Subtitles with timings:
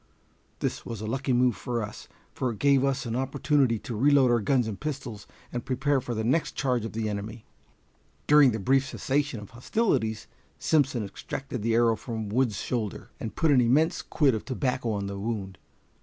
[0.61, 4.31] This was a lucky move for us, for it gave us an opportunity to reload
[4.31, 7.45] our guns and pistols and prepare for the next charge of the enemy.
[8.25, 10.25] During the brief cessation of hostilities
[10.57, 15.05] Simpson extracted the arrow from Wood's shoulder, and put an immense quid of tobacco on
[15.05, 15.59] the wound.